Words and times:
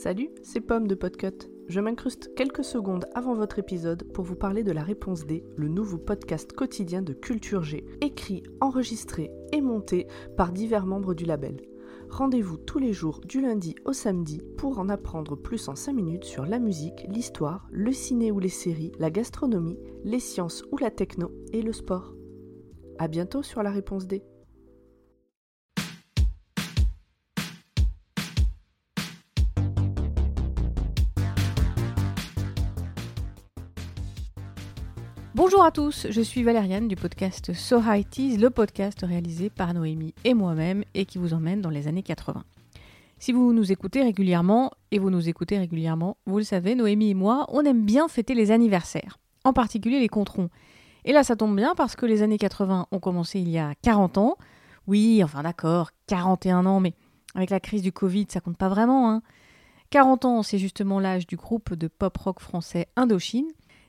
Salut, 0.00 0.30
c'est 0.44 0.60
Pomme 0.60 0.86
de 0.86 0.94
Podcut. 0.94 1.50
Je 1.66 1.80
m'incruste 1.80 2.32
quelques 2.36 2.62
secondes 2.62 3.06
avant 3.16 3.34
votre 3.34 3.58
épisode 3.58 4.04
pour 4.12 4.24
vous 4.24 4.36
parler 4.36 4.62
de 4.62 4.70
la 4.70 4.84
Réponse 4.84 5.26
D, 5.26 5.42
le 5.56 5.66
nouveau 5.66 5.98
podcast 5.98 6.52
quotidien 6.52 7.02
de 7.02 7.12
Culture 7.12 7.64
G, 7.64 7.84
écrit, 8.00 8.44
enregistré 8.60 9.32
et 9.50 9.60
monté 9.60 10.06
par 10.36 10.52
divers 10.52 10.86
membres 10.86 11.14
du 11.14 11.24
label. 11.24 11.60
Rendez-vous 12.10 12.58
tous 12.58 12.78
les 12.78 12.92
jours 12.92 13.20
du 13.22 13.40
lundi 13.40 13.74
au 13.86 13.92
samedi 13.92 14.40
pour 14.56 14.78
en 14.78 14.88
apprendre 14.88 15.34
plus 15.34 15.68
en 15.68 15.74
5 15.74 15.92
minutes 15.94 16.24
sur 16.24 16.46
la 16.46 16.60
musique, 16.60 17.04
l'histoire, 17.08 17.66
le 17.72 17.90
ciné 17.90 18.30
ou 18.30 18.38
les 18.38 18.48
séries, 18.48 18.92
la 19.00 19.10
gastronomie, 19.10 19.80
les 20.04 20.20
sciences 20.20 20.62
ou 20.70 20.78
la 20.78 20.92
techno 20.92 21.32
et 21.52 21.60
le 21.60 21.72
sport. 21.72 22.14
A 23.00 23.08
bientôt 23.08 23.42
sur 23.42 23.64
la 23.64 23.72
Réponse 23.72 24.06
D. 24.06 24.22
Bonjour 35.34 35.62
à 35.62 35.70
tous, 35.70 36.06
je 36.08 36.22
suis 36.22 36.42
Valériane 36.42 36.88
du 36.88 36.96
podcast 36.96 37.52
So 37.52 37.80
High 37.80 38.06
le 38.40 38.48
podcast 38.48 39.04
réalisé 39.06 39.50
par 39.50 39.74
Noémie 39.74 40.14
et 40.24 40.32
moi-même 40.32 40.84
et 40.94 41.04
qui 41.04 41.18
vous 41.18 41.34
emmène 41.34 41.60
dans 41.60 41.68
les 41.68 41.86
années 41.86 42.02
80. 42.02 42.44
Si 43.18 43.32
vous 43.32 43.52
nous 43.52 43.70
écoutez 43.70 44.02
régulièrement, 44.02 44.72
et 44.90 44.98
vous 44.98 45.10
nous 45.10 45.28
écoutez 45.28 45.58
régulièrement, 45.58 46.16
vous 46.24 46.38
le 46.38 46.44
savez, 46.44 46.74
Noémie 46.74 47.10
et 47.10 47.14
moi, 47.14 47.44
on 47.48 47.64
aime 47.64 47.84
bien 47.84 48.08
fêter 48.08 48.34
les 48.34 48.50
anniversaires, 48.50 49.18
en 49.44 49.52
particulier 49.52 50.00
les 50.00 50.08
controns. 50.08 50.48
Et 51.04 51.12
là, 51.12 51.22
ça 51.22 51.36
tombe 51.36 51.54
bien 51.54 51.74
parce 51.76 51.94
que 51.94 52.06
les 52.06 52.22
années 52.22 52.38
80 52.38 52.86
ont 52.90 53.00
commencé 53.00 53.38
il 53.38 53.50
y 53.50 53.58
a 53.58 53.74
40 53.82 54.18
ans. 54.18 54.36
Oui, 54.86 55.22
enfin 55.22 55.42
d'accord, 55.42 55.90
41 56.06 56.64
ans, 56.64 56.80
mais 56.80 56.94
avec 57.34 57.50
la 57.50 57.60
crise 57.60 57.82
du 57.82 57.92
Covid, 57.92 58.26
ça 58.30 58.40
compte 58.40 58.56
pas 58.56 58.70
vraiment. 58.70 59.10
Hein. 59.10 59.22
40 59.90 60.24
ans, 60.24 60.42
c'est 60.42 60.58
justement 60.58 61.00
l'âge 61.00 61.26
du 61.26 61.36
groupe 61.36 61.74
de 61.74 61.88
pop-rock 61.88 62.40
français 62.40 62.88
Indochine, 62.96 63.48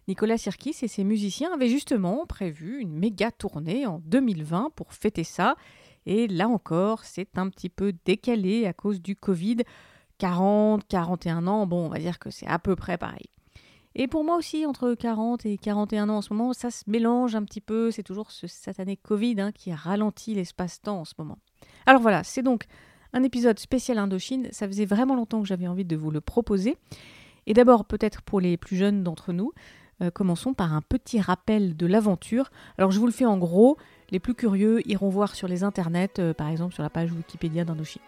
Nicolas 0.09 0.39
Sirkis 0.39 0.75
et 0.81 0.87
ses 0.87 1.03
musiciens 1.03 1.53
avaient 1.53 1.69
justement 1.69 2.25
prévu 2.25 2.79
une 2.79 2.97
méga 2.97 3.29
tournée 3.29 3.85
en 3.85 3.99
2020 4.05 4.71
pour 4.75 4.91
fêter 4.91 5.23
ça. 5.23 5.55
Et 6.07 6.27
là 6.27 6.49
encore, 6.49 7.03
c'est 7.03 7.37
un 7.37 7.47
petit 7.47 7.69
peu 7.69 7.93
décalé 8.05 8.65
à 8.65 8.73
cause 8.73 9.03
du 9.03 9.15
Covid. 9.15 9.57
40, 10.17 10.87
41 10.87 11.45
ans, 11.45 11.67
bon, 11.67 11.85
on 11.85 11.89
va 11.89 11.99
dire 11.99 12.17
que 12.17 12.31
c'est 12.31 12.47
à 12.47 12.57
peu 12.57 12.75
près 12.75 12.97
pareil. 12.97 13.27
Et 13.93 14.07
pour 14.07 14.23
moi 14.23 14.35
aussi, 14.35 14.65
entre 14.65 14.95
40 14.95 15.45
et 15.45 15.59
41 15.59 16.09
ans 16.09 16.17
en 16.17 16.21
ce 16.23 16.33
moment, 16.33 16.53
ça 16.53 16.71
se 16.71 16.89
mélange 16.89 17.35
un 17.35 17.43
petit 17.43 17.61
peu. 17.61 17.91
C'est 17.91 18.01
toujours 18.01 18.31
ce 18.31 18.47
satané 18.47 18.97
Covid 18.97 19.39
hein, 19.39 19.51
qui 19.51 19.71
ralentit 19.71 20.33
l'espace-temps 20.33 21.01
en 21.01 21.05
ce 21.05 21.13
moment. 21.19 21.37
Alors 21.85 22.01
voilà, 22.01 22.23
c'est 22.23 22.41
donc 22.41 22.65
un 23.13 23.21
épisode 23.21 23.59
spécial 23.59 23.99
Indochine. 23.99 24.47
Ça 24.51 24.65
faisait 24.65 24.85
vraiment 24.85 25.15
longtemps 25.15 25.39
que 25.39 25.47
j'avais 25.47 25.67
envie 25.67 25.85
de 25.85 25.95
vous 25.95 26.09
le 26.09 26.19
proposer. 26.19 26.77
Et 27.45 27.53
d'abord, 27.53 27.85
peut-être 27.85 28.23
pour 28.23 28.41
les 28.41 28.57
plus 28.57 28.75
jeunes 28.75 29.03
d'entre 29.03 29.33
nous, 29.33 29.51
euh, 30.01 30.11
commençons 30.11 30.53
par 30.53 30.73
un 30.73 30.81
petit 30.81 31.19
rappel 31.19 31.75
de 31.75 31.85
l'aventure. 31.85 32.51
Alors 32.77 32.91
je 32.91 32.99
vous 32.99 33.05
le 33.05 33.11
fais 33.11 33.25
en 33.25 33.37
gros, 33.37 33.77
les 34.11 34.19
plus 34.19 34.33
curieux 34.33 34.87
iront 34.87 35.09
voir 35.09 35.35
sur 35.35 35.47
les 35.47 35.63
internets, 35.63 36.19
euh, 36.19 36.33
par 36.33 36.49
exemple 36.49 36.73
sur 36.73 36.83
la 36.83 36.89
page 36.89 37.11
Wikipédia 37.11 37.65
d'Indochine. 37.65 38.01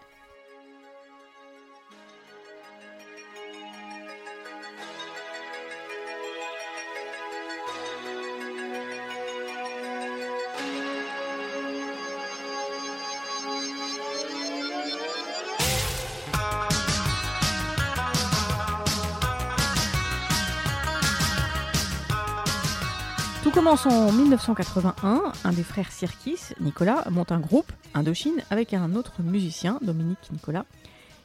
Commence 23.64 23.86
en 23.86 24.10
1981. 24.10 25.22
Un 25.44 25.52
des 25.52 25.62
frères 25.62 25.92
Sirkis, 25.92 26.52
Nicolas, 26.60 27.04
monte 27.12 27.30
un 27.30 27.38
groupe, 27.38 27.70
Indochine, 27.94 28.42
avec 28.50 28.74
un 28.74 28.96
autre 28.96 29.22
musicien, 29.22 29.78
Dominique 29.82 30.32
Nicolas. 30.32 30.66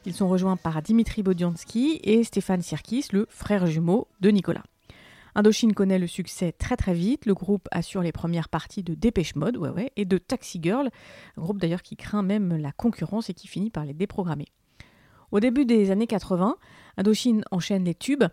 Ils 0.06 0.14
sont 0.14 0.28
rejoints 0.28 0.56
par 0.56 0.80
Dimitri 0.80 1.24
Bodiansky 1.24 1.98
et 2.04 2.22
Stéphane 2.22 2.62
Sirkis, 2.62 3.06
le 3.10 3.26
frère 3.28 3.66
jumeau 3.66 4.06
de 4.20 4.30
Nicolas. 4.30 4.62
Indochine 5.34 5.74
connaît 5.74 5.98
le 5.98 6.06
succès 6.06 6.52
très 6.52 6.76
très 6.76 6.94
vite. 6.94 7.26
Le 7.26 7.34
groupe 7.34 7.66
assure 7.72 8.02
les 8.02 8.12
premières 8.12 8.48
parties 8.48 8.84
de 8.84 8.94
Dépêche 8.94 9.34
Mode 9.34 9.56
ouais 9.56 9.70
ouais, 9.70 9.92
et 9.96 10.04
de 10.04 10.16
Taxi 10.16 10.60
Girl, 10.62 10.90
groupe 11.36 11.58
d'ailleurs 11.58 11.82
qui 11.82 11.96
craint 11.96 12.22
même 12.22 12.56
la 12.56 12.70
concurrence 12.70 13.30
et 13.30 13.34
qui 13.34 13.48
finit 13.48 13.70
par 13.70 13.84
les 13.84 13.94
déprogrammer. 13.94 14.46
Au 15.32 15.40
début 15.40 15.64
des 15.64 15.90
années 15.90 16.06
80, 16.06 16.54
Indochine 16.98 17.42
enchaîne 17.50 17.84
les 17.84 17.96
tubes 17.96 18.24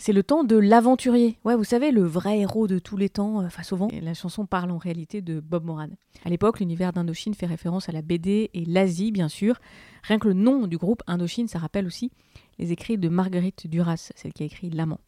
c'est 0.00 0.14
le 0.14 0.22
temps 0.22 0.44
de 0.44 0.56
l'aventurier. 0.56 1.38
Ouais, 1.44 1.54
vous 1.54 1.64
savez, 1.64 1.90
le 1.90 2.02
vrai 2.02 2.40
héros 2.40 2.66
de 2.66 2.78
tous 2.78 2.96
les 2.96 3.10
temps, 3.10 3.44
enfin 3.44 3.62
souvent. 3.62 3.88
la 4.00 4.14
chanson 4.14 4.46
parle 4.46 4.70
en 4.70 4.78
réalité 4.78 5.20
de 5.20 5.40
Bob 5.40 5.64
Moran. 5.64 5.90
À 6.24 6.30
l'époque, 6.30 6.58
l'univers 6.58 6.94
d'Indochine 6.94 7.34
fait 7.34 7.44
référence 7.44 7.90
à 7.90 7.92
la 7.92 8.00
BD 8.00 8.50
et 8.54 8.64
l'Asie, 8.64 9.12
bien 9.12 9.28
sûr. 9.28 9.60
Rien 10.02 10.18
que 10.18 10.28
le 10.28 10.32
nom 10.32 10.66
du 10.66 10.78
groupe 10.78 11.02
Indochine, 11.06 11.48
ça 11.48 11.58
rappelle 11.58 11.86
aussi 11.86 12.10
les 12.58 12.72
écrits 12.72 12.96
de 12.96 13.10
Marguerite 13.10 13.66
Duras, 13.66 14.10
celle 14.16 14.32
qui 14.32 14.42
a 14.42 14.46
écrit 14.46 14.70
L'amant. 14.70 15.00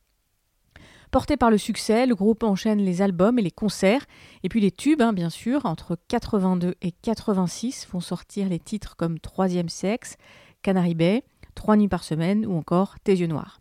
Porté 1.11 1.39
par 1.39 1.51
le 1.51 1.59
succès, 1.59 2.05
le 2.05 2.15
groupe 2.15 2.43
enchaîne 2.43 2.79
les 2.79 3.01
albums 3.01 3.39
et 3.39 3.43
les 3.43 3.51
concerts, 3.51 4.05
et 4.43 4.51
puis 4.51 4.61
les 4.61 4.71
tubes, 4.71 5.01
hein, 5.01 5.15
bien 5.15 5.31
sûr. 5.31 5.65
Entre 5.65 5.97
82 6.09 6.75
et 6.83 6.93
86 6.93 7.87
font 7.87 8.01
sortir 8.01 8.47
les 8.51 8.59
titres 8.59 8.95
comme 8.97 9.19
Troisième 9.19 9.71
sexe, 9.71 10.17
Canary 10.61 10.95
Bay, 10.95 11.25
Trois 11.55 11.77
nuits 11.77 11.89
par 11.89 12.05
semaine 12.05 12.45
ou 12.45 12.59
encore 12.59 12.97
Tes 13.05 13.17
yeux 13.17 13.27
noirs. 13.27 13.61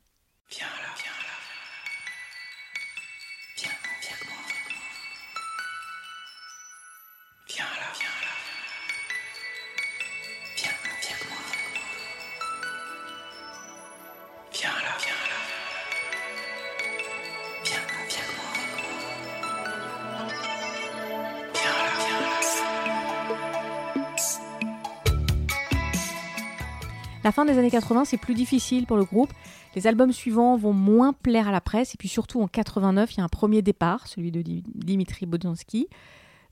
La 27.24 27.32
fin 27.32 27.46
des 27.46 27.58
années 27.60 27.70
80, 27.70 28.06
c'est 28.06 28.18
plus 28.18 28.34
difficile 28.34 28.88
pour 28.88 28.98
le 28.98 29.04
groupe. 29.04 29.32
Les 29.76 29.86
albums 29.86 30.12
suivants 30.12 30.58
vont 30.58 30.74
moins 30.74 31.14
plaire 31.14 31.48
à 31.48 31.52
la 31.52 31.62
presse. 31.62 31.94
Et 31.94 31.98
puis 31.98 32.08
surtout 32.08 32.42
en 32.42 32.48
89, 32.48 33.14
il 33.14 33.18
y 33.20 33.22
a 33.22 33.24
un 33.24 33.30
premier 33.30 33.62
départ, 33.62 34.08
celui 34.08 34.32
de 34.32 34.42
Dimitri 34.74 35.28
Bodzansky. 35.28 35.88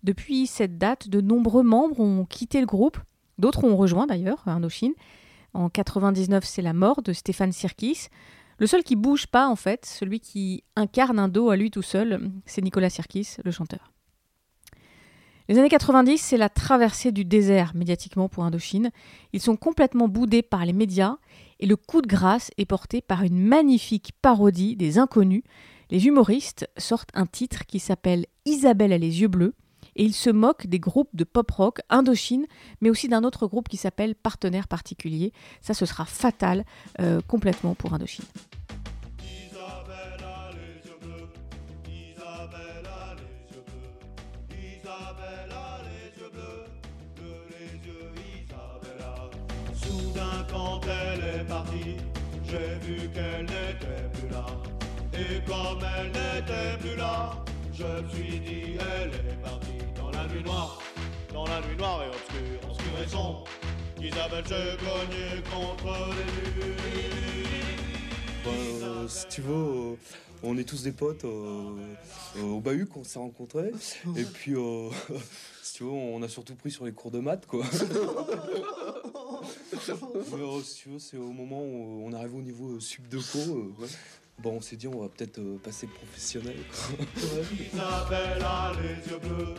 Depuis 0.04 0.46
cette 0.46 0.78
date, 0.78 1.10
de 1.10 1.22
nombreux 1.22 1.64
membres 1.64 2.00
ont 2.00 2.24
quitté 2.26 2.60
le 2.62 2.68
groupe. 2.68 3.00
D'autres 3.40 3.64
ont 3.64 3.76
rejoint 3.76 4.06
d'ailleurs 4.06 4.44
Indochine. 4.48 4.94
En 5.56 5.70
99, 5.70 6.46
c'est 6.46 6.62
la 6.62 6.74
mort 6.74 7.02
de 7.02 7.14
Stéphane 7.14 7.52
Sirkis. 7.52 8.08
Le 8.60 8.68
seul 8.68 8.84
qui 8.84 8.96
bouge 8.96 9.26
pas, 9.26 9.48
en 9.48 9.56
fait, 9.56 9.86
celui 9.86 10.20
qui 10.20 10.64
incarne 10.76 11.18
un 11.18 11.30
dos 11.30 11.50
à 11.50 11.56
lui 11.56 11.72
tout 11.72 11.82
seul, 11.82 12.30
c'est 12.46 12.62
Nicolas 12.62 12.90
Sirkis, 12.90 13.38
le 13.44 13.52
chanteur. 13.52 13.92
Les 15.50 15.58
années 15.58 15.68
90, 15.68 16.20
c'est 16.20 16.38
la 16.38 16.48
traversée 16.48 17.12
du 17.12 17.26
désert 17.26 17.72
médiatiquement 17.74 18.30
pour 18.30 18.44
Indochine. 18.44 18.92
Ils 19.34 19.42
sont 19.42 19.56
complètement 19.56 20.08
boudés 20.08 20.44
par 20.44 20.64
les 20.64 20.74
médias 20.74 21.18
et 21.60 21.66
le 21.66 21.76
coup 21.76 22.04
de 22.04 22.08
grâce 22.08 22.52
est 22.60 22.66
porté 22.66 23.02
par 23.02 23.24
une 23.24 23.42
magnifique 23.42 24.12
parodie 24.22 24.76
des 24.76 25.00
inconnus. 25.00 25.42
Les 25.90 26.06
humoristes 26.06 26.70
sortent 26.78 27.10
un 27.16 27.26
titre 27.26 27.66
qui 27.66 27.80
s'appelle 27.80 28.28
Isabelle 28.46 28.94
a 28.94 29.00
les 29.00 29.22
yeux 29.22 29.28
bleus 29.28 29.56
et 29.96 30.04
ils 30.04 30.14
se 30.14 30.30
moquent 30.30 30.68
des 30.68 30.80
groupes 30.80 31.16
de 31.16 31.24
pop 31.24 31.50
rock 31.50 31.80
Indochine, 31.90 32.46
mais 32.82 32.92
aussi 32.92 33.08
d'un 33.08 33.24
autre 33.24 33.48
groupe 33.48 33.70
qui 33.70 33.78
s'appelle 33.78 34.14
Partenaire 34.14 34.68
particulier. 34.68 35.34
Ça, 35.62 35.74
ce 35.74 35.88
sera 35.88 36.06
fatal 36.06 36.64
euh, 37.00 37.22
complètement 37.28 37.74
pour 37.74 37.96
Indochine. 37.96 38.26
Comme 55.50 55.80
elle 55.98 56.08
n'était 56.08 56.78
plus 56.80 56.96
là, 56.96 57.32
je 57.74 57.84
me 57.84 58.10
suis 58.10 58.40
dit, 58.40 58.78
elle 58.80 59.10
est 59.10 59.42
partie 59.42 59.80
dans 59.98 60.12
la 60.12 60.28
nuit 60.28 60.44
noire, 60.44 60.80
dans 61.34 61.46
la 61.48 61.60
nuit 61.62 61.76
noire 61.78 62.04
et 62.04 62.10
obscure, 62.10 62.70
obscure 62.70 63.02
et 63.04 63.08
sombre. 63.08 63.44
Isabelle 64.02 64.48
s'est 64.48 64.78
cognée 64.78 65.42
contre 65.52 66.14
les 66.16 66.66
murs. 66.66 66.76
Euh, 68.48 69.08
si 69.08 69.28
tu 69.28 69.42
veux, 69.42 69.98
on 70.44 70.58
est 70.58 70.64
tous 70.64 70.84
des 70.84 70.92
potes 70.92 71.26
euh, 71.26 71.72
au 72.42 72.60
bahut 72.60 72.86
qu'on 72.86 73.04
s'est 73.04 73.20
rencontrés. 73.20 73.72
Et 74.16 74.24
puis, 74.24 74.54
euh, 74.56 74.90
si 75.64 75.74
tu 75.74 75.84
veux, 75.84 75.90
on 75.90 76.22
a 76.22 76.30
surtout 76.30 76.56
pris 76.56 76.72
sur 76.72 76.86
les 76.86 76.92
cours 76.94 77.12
de 77.12 77.20
maths, 77.20 77.46
quoi. 77.48 77.66
Mais, 79.88 80.42
euh, 80.42 80.62
si 80.64 80.84
tu 80.84 80.90
veux, 80.90 81.00
c'est 81.00 81.18
au 81.18 81.32
moment 81.32 81.62
où 81.62 82.04
on 82.06 82.14
arrive 82.14 82.36
au 82.36 82.42
niveau 82.42 82.76
euh, 82.76 82.80
subdeco. 82.80 83.40
euh, 83.40 83.74
bon, 84.42 84.56
on 84.58 84.62
s'est 84.62 84.76
dit, 84.76 84.88
on 84.88 85.02
va 85.02 85.10
peut-être 85.10 85.40
euh, 85.40 85.58
passer 85.64 85.88
professionnel. 85.88 86.56
quoi. 86.72 86.96
Isabelle 87.74 88.44
a 88.44 88.72
les 88.82 89.12
yeux 89.12 89.20
bleus, 89.20 89.56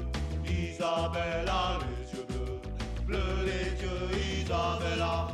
Isabelle 0.47 1.49
a 1.49 1.79
les 1.79 2.19
yeux 2.19 2.27
bleus, 2.29 3.07
bleu 3.07 3.45
les 3.45 3.83
yeux, 3.83 4.43
Isabelle 4.43 5.01
a, 5.01 5.29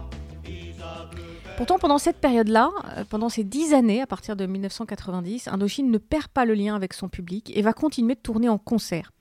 Isabelle. 0.46 1.54
Pourtant, 1.56 1.78
pendant 1.78 1.98
cette 1.98 2.18
période-là, 2.18 2.70
euh, 2.96 3.04
pendant 3.08 3.28
ces 3.28 3.44
dix 3.44 3.72
années, 3.72 4.02
à 4.02 4.06
partir 4.06 4.36
de 4.36 4.44
1990, 4.46 5.48
Indochine 5.48 5.90
ne 5.90 5.98
perd 5.98 6.28
pas 6.28 6.44
le 6.44 6.54
lien 6.54 6.74
avec 6.74 6.92
son 6.92 7.08
public 7.08 7.50
et 7.56 7.62
va 7.62 7.72
continuer 7.72 8.14
de 8.14 8.20
tourner 8.20 8.48
en 8.48 8.58
concert. 8.58 9.12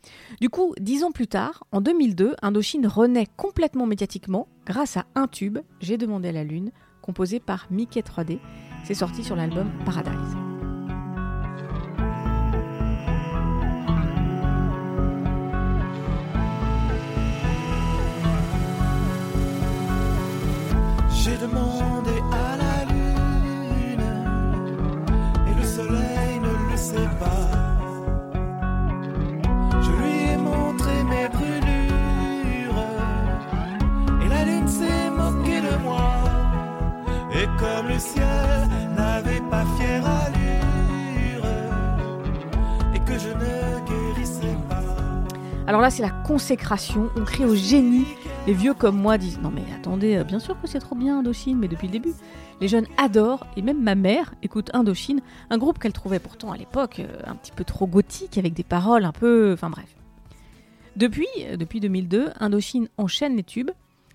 Du 0.42 0.50
coup, 0.50 0.74
dix 0.80 1.04
ans 1.04 1.12
plus 1.12 1.27
tard, 1.27 1.63
en 1.72 1.81
2002, 1.81 2.36
Indochine 2.42 2.88
renaît 2.88 3.27
complètement 3.38 3.86
médiatiquement 3.86 4.48
grâce 4.66 4.98
à 4.98 5.06
un 5.16 5.27
tube, 5.27 5.60
J'ai 5.80 5.98
demandé 5.98 6.30
à 6.30 6.31
la 6.31 6.44
lune, 6.44 6.72
composé 7.01 7.39
par 7.39 7.68
Mickey 7.69 8.01
3D. 8.01 8.39
C'est 8.86 8.94
sorti 8.94 9.24
sur 9.24 9.36
l'album 9.36 9.68
Paradise. 9.84 10.45
Alors 45.68 45.82
là, 45.82 45.90
c'est 45.90 46.04
la 46.04 46.12
consécration. 46.12 47.10
On 47.16 47.24
crie 47.24 47.44
au 47.44 47.56
génie. 47.56 48.06
Les 48.46 48.54
vieux 48.54 48.76
comme 48.76 49.02
moi 49.02 49.18
disent 49.18 49.40
Non, 49.42 49.50
mais 49.50 49.64
attendez, 49.76 50.18
euh, 50.18 50.24
bien 50.24 50.38
sûr 50.38 50.62
que 50.62 50.68
c'est 50.68 50.78
trop 50.78 50.96
bien 50.96 51.20
Indochine, 51.20 51.58
mais 51.58 51.68
depuis 51.68 51.88
le 51.88 51.94
début. 51.94 52.14
Les 52.62 52.68
jeunes 52.68 52.86
adorent, 52.98 53.48
et 53.58 53.64
même 53.64 53.82
ma 53.82 53.96
mère 53.96 54.36
écoute 54.44 54.70
Indochine, 54.74 55.22
un 55.50 55.58
groupe 55.58 55.80
qu'elle 55.80 55.92
trouvait 55.92 56.20
pourtant 56.20 56.52
à 56.52 56.58
l'époque 56.58 57.00
euh, 57.00 57.18
un 57.26 57.36
petit 57.36 57.52
peu 57.52 57.64
trop 57.64 57.88
gothique, 57.88 58.38
avec 58.38 58.54
des 58.54 58.64
paroles 58.64 59.06
un 59.06 59.12
peu. 59.12 59.54
Enfin 59.54 59.72
bref. 59.72 59.96
Depuis, 60.98 61.28
euh, 61.42 61.58
depuis 61.58 61.80
2002, 61.80 62.30
Indochine 62.40 62.88
enchaîne 63.00 63.36
les 63.36 63.44
tubes. 63.44 63.72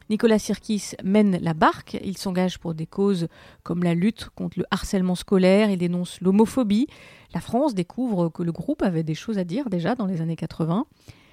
Nicolas 0.08 0.38
Sirkis 0.38 0.93
mène 1.03 1.37
la 1.43 1.55
barque. 1.55 1.99
Il 2.05 2.17
s'engage 2.17 2.61
pour 2.61 2.75
des 2.75 2.87
causes 2.87 3.26
comme 3.64 3.82
la 3.82 3.94
lutte 3.94 4.29
contre 4.37 4.61
le 4.61 4.67
harcèlement 4.70 5.17
scolaire. 5.17 5.69
Il 5.69 5.79
dénonce 5.79 6.20
l'homophobie. 6.20 6.87
La 7.35 7.41
France 7.41 7.75
découvre 7.75 8.29
que 8.29 8.44
le 8.44 8.53
groupe 8.53 8.82
avait 8.82 9.03
des 9.03 9.14
choses 9.14 9.38
à 9.38 9.44
dire 9.44 9.69
déjà 9.69 9.96
dans 9.96 10.06
les 10.06 10.20
années 10.20 10.37
80. 10.37 10.87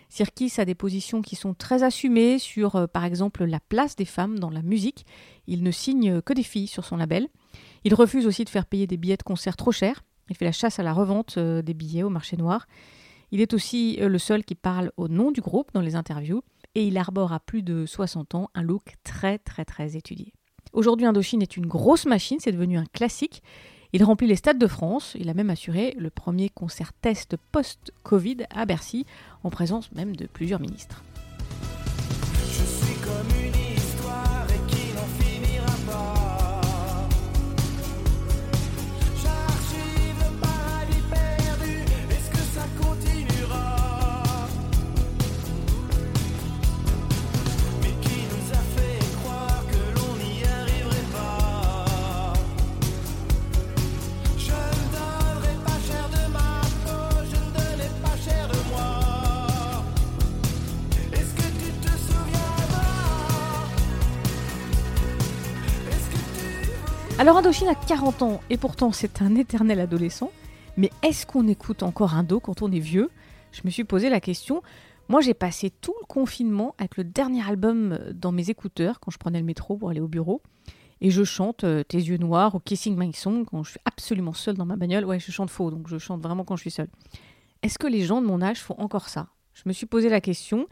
Sirkis 0.09 0.54
a 0.57 0.65
des 0.65 0.75
positions 0.75 1.21
qui 1.21 1.36
sont 1.36 1.54
très 1.54 1.83
assumées 1.83 2.39
sur, 2.39 2.75
euh, 2.75 2.88
par 2.88 3.04
exemple, 3.04 3.44
la 3.45 3.59
place 3.59 3.95
des 3.95 4.06
femmes 4.06 4.39
dans 4.39 4.50
la 4.50 4.62
musique. 4.62 5.06
Il 5.48 5.63
ne 5.63 5.71
signe 5.71 6.21
que 6.21 6.33
des 6.33 6.44
filles 6.44 6.68
sur 6.68 6.86
son 6.86 6.98
label. 6.98 7.27
Il 7.83 7.94
refuse 7.94 8.25
aussi 8.25 8.44
de 8.44 8.50
faire 8.50 8.65
payer 8.65 8.88
des 8.88 8.98
billets 8.98 9.18
de 9.18 9.24
concert 9.24 9.57
trop 9.57 9.71
chers. 9.71 10.04
Il 10.30 10.36
fait 10.36 10.45
la 10.45 10.51
chasse 10.51 10.80
à 10.80 10.83
la 10.83 10.94
revente 10.94 11.38
euh, 11.38 11.62
des 11.62 11.74
billets 11.74 12.04
au 12.04 12.09
marché 12.09 12.38
noir. 12.38 12.68
Il 13.31 13.42
est 13.42 13.54
aussi 13.54 13.98
euh, 14.00 14.07
le 14.07 14.18
seul 14.18 14.44
qui 14.44 14.56
parle 14.56 14.92
au 14.98 15.07
nom 15.07 15.31
du 15.31 15.42
groupe 15.42 15.71
dans 15.74 15.81
les 15.81 15.95
interviews. 15.95 16.42
Et 16.75 16.86
il 16.88 16.98
arbore 16.98 17.33
à 17.33 17.39
plus 17.39 17.63
de 17.63 17.86
60 17.86 18.36
ans 18.36 18.50
un 18.53 18.62
look 18.62 18.95
très 19.03 19.39
très 19.39 19.65
très 19.65 19.95
étudié. 19.95 20.33
Aujourd'hui, 20.74 21.06
Indochine 21.06 21.42
est 21.42 21.57
une 21.57 21.65
grosse 21.65 22.06
machine, 22.06 22.38
c'est 22.39 22.51
devenu 22.51 22.77
un 22.77 22.86
classique. 22.86 23.42
Il 23.98 24.04
remplit 24.04 24.28
les 24.28 24.36
stades 24.36 24.60
de 24.60 24.68
France. 24.68 25.16
Il 25.20 25.28
a 25.28 25.34
même 25.34 25.50
assuré 25.50 25.96
le 25.98 26.12
premier 26.12 26.50
concert 26.50 26.94
test 26.94 27.36
post-Covid 27.52 28.46
à 28.52 28.68
Bercy, 28.68 29.08
en 29.44 29.50
présence 29.50 29.92
même 29.92 30.16
de 30.16 30.28
plusieurs 30.28 30.60
ministres. 30.60 31.02
Alors 67.27 67.39
Indochine 67.39 67.68
a 67.68 67.75
40 67.75 68.21
ans 68.21 68.39
et 68.50 68.56
pourtant 68.56 68.94
c'est 68.94 69.21
un 69.21 69.35
éternel 69.35 69.81
adolescent. 69.81 70.31
Mais 70.77 70.89
est-ce 71.03 71.25
qu'on 71.25 71.45
écoute 71.50 71.83
encore 71.83 72.13
Indo 72.13 72.39
quand 72.39 72.62
on 72.62 72.71
est 72.71 72.79
vieux? 72.79 73.09
Je 73.51 73.63
me 73.65 73.69
suis 73.69 73.83
posé 73.83 74.09
la 74.09 74.21
question. 74.21 74.62
Moi 75.09 75.19
j'ai 75.19 75.33
passé 75.33 75.69
tout 75.69 75.94
le 76.00 76.06
confinement 76.06 76.74
avec 76.77 76.95
le 76.95 77.03
dernier 77.03 77.45
album 77.45 78.00
dans 78.13 78.31
mes 78.31 78.50
écouteurs 78.50 79.01
quand 79.01 79.12
je 79.12 79.18
prenais 79.18 79.39
le 79.39 79.45
métro 79.45 79.75
pour 79.75 79.89
aller 79.89 80.00
au 80.00 80.07
bureau. 80.07 80.41
Et 81.01 81.12
je 81.12 81.25
chante 81.25 81.65
euh, 81.65 81.83
Tes 81.83 81.97
yeux 81.97 82.15
noirs 82.15 82.56
ou 82.56 82.59
Kissing 82.59 82.95
My 82.97 83.12
Song 83.12 83.44
quand 83.44 83.62
je 83.62 83.71
suis 83.71 83.81
absolument 83.83 84.31
seule 84.31 84.56
dans 84.56 84.65
ma 84.65 84.77
bagnole. 84.77 85.03
Ouais, 85.03 85.19
je 85.19 85.29
chante 85.29 85.50
faux, 85.50 85.69
donc 85.69 85.89
je 85.89 85.97
chante 85.97 86.21
vraiment 86.21 86.45
quand 86.45 86.56
je 86.56 86.62
suis 86.62 86.71
seule. 86.71 86.88
Est-ce 87.62 87.77
que 87.77 87.88
les 87.88 88.03
gens 88.03 88.21
de 88.21 88.25
mon 88.25 88.41
âge 88.41 88.62
font 88.62 88.75
encore 88.77 89.09
ça? 89.09 89.27
Je 89.53 89.63
me 89.65 89.74
suis 89.74 89.85
posé 89.85 90.07
la 90.07 90.21
question. 90.21 90.65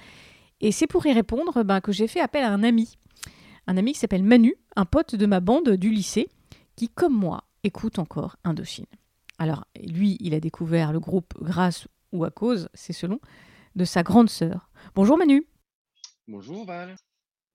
Et 0.62 0.72
c'est 0.72 0.88
pour 0.88 1.06
y 1.06 1.12
répondre 1.12 1.64
ben, 1.64 1.82
que 1.82 1.92
j'ai 1.92 2.08
fait 2.08 2.22
appel 2.22 2.46
à 2.46 2.54
un 2.54 2.64
ami. 2.64 2.96
Un 3.68 3.76
ami 3.76 3.92
qui 3.92 4.00
s'appelle 4.00 4.24
Manu, 4.24 4.56
un 4.78 4.86
pote 4.86 5.16
de 5.16 5.26
ma 5.26 5.42
bande 5.42 5.72
du 5.72 5.90
lycée, 5.90 6.30
qui, 6.76 6.90
comme 6.90 7.14
moi, 7.14 7.46
écoute 7.64 8.00
encore 8.00 8.38
Indochine. 8.44 8.86
Alors, 9.38 9.66
lui, 9.82 10.18
il 10.20 10.34
a 10.34 10.40
découvert 10.40 10.94
le 10.94 11.00
groupe 11.00 11.34
grâce 11.42 11.88
ou 12.12 12.24
à 12.24 12.32
cause, 12.32 12.70
c'est 12.74 12.94
selon, 12.94 13.20
de 13.76 13.86
sa 13.86 14.04
grande 14.04 14.30
sœur. 14.30 14.70
Bonjour 14.94 15.18
Manu. 15.18 15.48
Bonjour 16.28 16.66
Val. 16.66 16.96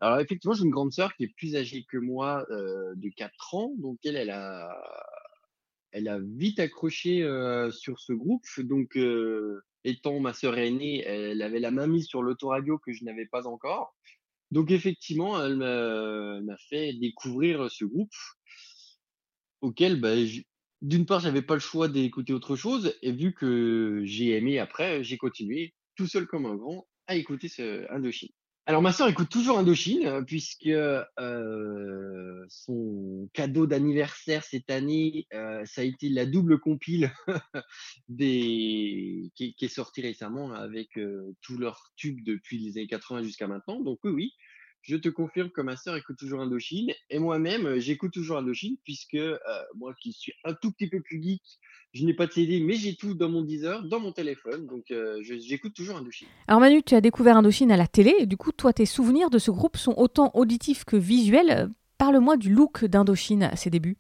Alors 0.01 0.21
effectivement, 0.21 0.55
j'ai 0.55 0.65
une 0.65 0.71
grande 0.71 0.93
sœur 0.93 1.15
qui 1.15 1.25
est 1.25 1.35
plus 1.37 1.57
âgée 1.57 1.85
que 1.91 1.99
moi 1.99 2.47
euh, 2.51 2.95
de 2.97 3.11
4 3.17 3.55
ans, 3.55 3.73
donc 3.79 3.99
elle, 4.05 4.17
elle 4.17 4.31
a, 4.31 4.71
elle 5.93 6.09
a 6.09 6.19
vite 6.19 6.59
accroché 6.59 7.23
euh, 7.23 7.71
sur 7.71 8.01
ce 8.01 8.13
groupe. 8.13 8.45
Donc, 8.59 8.97
euh, 8.97 9.63
étant 9.85 10.21
ma 10.21 10.33
sœur 10.33 10.59
aînée, 10.59 11.03
elle 11.05 11.43
avait 11.43 11.61
la 11.61 11.71
main 11.71 11.87
mise 11.87 12.07
sur 12.07 12.23
l'autoradio 12.23 12.79
que 12.79 12.93
je 12.93 13.05
n'avais 13.05 13.27
pas 13.27 13.47
encore. 13.47 13.95
Donc 14.51 14.73
effectivement, 14.73 15.41
elle 15.45 15.57
m'a 15.57 16.57
fait 16.69 16.93
découvrir 16.95 17.71
ce 17.71 17.85
groupe 17.85 18.11
auquel, 19.61 20.01
bah, 20.01 20.15
d'une 20.83 21.07
part, 21.07 21.21
j'avais 21.21 21.43
pas 21.43 21.55
le 21.55 21.61
choix 21.61 21.89
d'écouter 21.89 22.33
autre 22.33 22.57
chose, 22.57 22.95
et 23.03 23.13
vu 23.13 23.35
que 23.35 24.03
j'ai 24.05 24.37
aimé 24.37 24.59
après, 24.59 25.03
j'ai 25.05 25.19
continué 25.19 25.75
tout 25.97 26.07
seul 26.07 26.27
comme 26.27 26.47
un 26.47 26.57
grand 26.57 26.87
à 27.07 27.17
écouter 27.17 27.49
ce 27.49 27.91
Indochine. 27.93 28.31
Alors 28.67 28.83
ma 28.83 28.93
sœur 28.93 29.09
écoute 29.09 29.31
toujours 29.31 29.59
Indochine 29.59 30.07
euh, 30.07 30.23
puisque 30.23 30.67
euh, 30.67 32.45
son 32.49 33.29
cadeau 33.33 33.67
d'anniversaire 33.67 34.45
cette 34.45 34.71
année, 34.71 35.27
euh, 35.35 35.65
ça 35.65 35.81
a 35.81 35.85
été 35.85 36.09
la 36.09 36.25
double 36.25 36.61
compile 36.61 37.13
des 38.09 39.33
qui, 39.35 39.57
est- 39.61 39.69
sortie 39.69 40.03
récemment 40.03 40.53
avec 40.53 40.91
tous 41.41 41.59
leurs 41.59 41.91
tubes 41.97 42.23
depuis 42.25 42.59
les 42.59 42.79
années 42.79 42.87
80 42.87 43.23
jusqu'à 43.23 43.49
maintenant. 43.49 43.81
Donc 43.81 43.99
oui, 44.05 44.11
oui, 44.13 44.33
je 44.83 44.97
te 44.97 45.09
confirme 45.09 45.51
que 45.51 45.61
ma 45.61 45.77
sœur 45.77 45.97
écoute 45.97 46.17
toujours 46.19 46.41
Indochine 46.41 46.93
et 47.11 47.19
moi-même 47.19 47.67
euh, 47.67 47.81
j'écoute 47.81 48.13
toujours 48.13 48.39
Indochine 48.39 48.77
puisque 48.85 49.15
euh, 49.15 49.39
moi 49.77 49.95
qui 50.01 50.13
suis 50.13 50.33
un 50.45 50.55
tout 50.55 50.73
petit 50.73 50.89
peu 50.89 51.01
plus 51.01 51.23
geek, 51.23 51.43
je 51.93 52.05
n'ai 52.05 52.15
pas 52.15 52.27
de 52.27 52.33
CD 52.33 52.61
mais 52.61 52.75
j'ai 52.75 52.97
tout 52.97 53.15
dans 53.15 53.29
mon 53.29 53.43
Deezer, 53.43 53.83
dans 53.85 54.01
mon 54.01 54.13
téléphone. 54.13 54.67
Donc 54.67 54.91
euh, 54.91 55.21
j'écoute 55.23 55.75
toujours 55.75 55.97
Indochine. 55.97 56.29
Alors 56.47 56.61
Manu, 56.61 56.83
tu 56.83 56.95
as 56.95 57.01
découvert 57.01 57.37
Indochine 57.37 57.73
à 57.73 57.77
la 57.77 57.87
télé, 57.87 58.15
et 58.19 58.27
du 58.27 58.37
coup, 58.37 58.53
toi, 58.53 58.73
tes 58.73 58.87
souvenirs 58.87 59.31
de 59.31 59.39
ce 59.39 59.51
groupe 59.51 59.77
sont 59.77 59.95
autant 59.97 60.31
auditifs 60.35 60.85
que 60.85 60.97
visuels. 60.97 61.71
Parle-moi 61.99 62.37
du 62.37 62.53
look 62.53 62.85
d'Indochine 62.85 63.43
à 63.43 63.57
ses 63.57 63.71
débuts. 63.71 63.99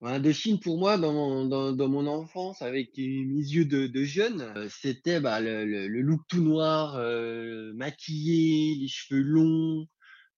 Ouais, 0.00 0.12
Indochine, 0.12 0.58
pour 0.58 0.78
moi, 0.78 0.96
dans 0.98 1.12
mon, 1.12 1.44
dans, 1.46 1.72
dans 1.72 1.88
mon 1.88 2.06
enfance, 2.06 2.62
avec 2.62 2.96
mes 2.96 3.04
yeux 3.04 3.64
de, 3.64 3.86
de 3.86 4.04
jeune, 4.04 4.44
c'était 4.68 5.20
bah, 5.20 5.40
le, 5.40 5.64
le, 5.64 5.86
le 5.86 6.00
look 6.00 6.22
tout 6.28 6.42
noir, 6.42 6.96
euh, 6.96 7.72
maquillé, 7.74 8.74
les 8.80 8.88
cheveux 8.88 9.20
longs, 9.20 9.86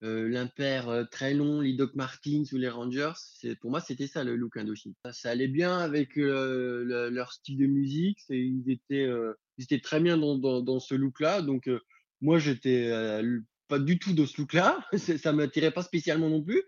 euh, 0.02 0.28
l'impair 0.28 1.06
très 1.10 1.34
long, 1.34 1.60
les 1.60 1.74
Doc 1.74 1.94
Martens 1.94 2.52
ou 2.52 2.58
les 2.58 2.68
Rangers. 2.68 3.12
Pour 3.60 3.70
moi, 3.70 3.80
c'était 3.80 4.06
ça 4.06 4.24
le 4.24 4.36
look 4.36 4.56
Indochine. 4.56 4.94
Ça 5.12 5.30
allait 5.30 5.48
bien 5.48 5.78
avec 5.78 6.16
le- 6.16 7.08
leur 7.10 7.32
style 7.32 7.58
de 7.58 7.66
musique. 7.66 8.18
ils, 8.28 8.64
étaient, 8.70 9.08
ils 9.58 9.64
étaient 9.64 9.80
très 9.80 10.00
bien 10.00 10.18
dans, 10.18 10.36
dans, 10.36 10.60
dans 10.60 10.80
ce 10.80 10.94
look-là. 10.94 11.42
Donc, 11.42 11.70
moi, 12.20 12.38
j'étais 12.38 12.90
pas 13.68 13.78
du 13.78 13.98
tout 13.98 14.12
de 14.12 14.26
ce 14.26 14.40
look-là. 14.40 14.86
Ça 15.18 15.32
m'attirait 15.32 15.70
pas 15.70 15.82
spécialement 15.82 16.28
non 16.28 16.42
plus. 16.42 16.62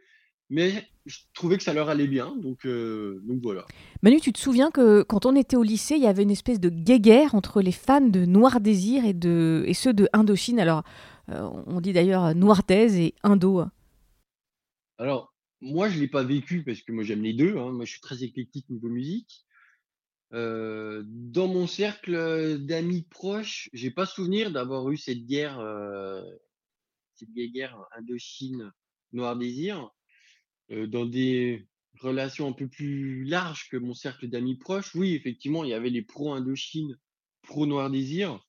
Mais 0.48 0.86
je 1.06 1.18
trouvais 1.34 1.56
que 1.56 1.64
ça 1.64 1.72
leur 1.74 1.88
allait 1.88 2.06
bien. 2.06 2.36
Donc, 2.36 2.66
euh, 2.66 3.20
donc 3.24 3.40
voilà. 3.42 3.66
Manu, 4.02 4.20
tu 4.20 4.32
te 4.32 4.38
souviens 4.38 4.70
que 4.70 5.02
quand 5.02 5.26
on 5.26 5.34
était 5.34 5.56
au 5.56 5.64
lycée, 5.64 5.96
il 5.96 6.02
y 6.02 6.06
avait 6.06 6.22
une 6.22 6.30
espèce 6.30 6.60
de 6.60 6.68
guéguerre 6.68 7.34
entre 7.34 7.60
les 7.60 7.72
fans 7.72 8.00
de 8.00 8.24
Noir 8.24 8.60
Désir 8.60 9.04
et, 9.04 9.12
de, 9.12 9.64
et 9.66 9.74
ceux 9.74 9.92
de 9.92 10.08
Indochine? 10.12 10.60
Alors, 10.60 10.84
euh, 11.30 11.48
on 11.66 11.80
dit 11.80 11.92
d'ailleurs 11.92 12.34
Noir 12.36 12.62
Dés 12.62 13.00
et 13.00 13.14
Indo. 13.24 13.64
Alors, 14.98 15.34
moi, 15.60 15.88
je 15.88 15.98
l'ai 15.98 16.06
pas 16.08 16.22
vécu 16.22 16.62
parce 16.62 16.80
que 16.80 16.92
moi, 16.92 17.02
j'aime 17.02 17.22
les 17.22 17.34
deux. 17.34 17.56
hein. 17.56 17.72
Moi, 17.72 17.84
je 17.84 17.90
suis 17.90 18.00
très 18.00 18.22
éclectique 18.22 18.70
niveau 18.70 18.88
musique. 18.88 19.44
Euh, 20.32 21.02
dans 21.06 21.48
mon 21.48 21.66
cercle 21.66 22.58
d'amis 22.58 23.02
proches, 23.02 23.68
j'ai 23.72 23.90
pas 23.90 24.06
souvenir 24.06 24.52
d'avoir 24.52 24.88
eu 24.90 24.96
cette 24.96 25.26
guerre, 25.26 25.60
cette 27.14 27.32
guerre 27.32 27.76
Indochine 27.98 28.70
Noir 29.12 29.36
Désir. 29.36 29.90
Dans 30.70 31.06
des 31.06 31.66
relations 32.00 32.48
un 32.48 32.52
peu 32.52 32.66
plus 32.68 33.24
larges 33.24 33.68
que 33.70 33.76
mon 33.76 33.94
cercle 33.94 34.28
d'amis 34.28 34.56
proches, 34.56 34.94
oui, 34.94 35.14
effectivement, 35.14 35.64
il 35.64 35.70
y 35.70 35.74
avait 35.74 35.90
les 35.90 36.02
pro 36.02 36.34
Indochine, 36.34 36.98
pro 37.42 37.66
Noir 37.66 37.90
Désir. 37.90 38.44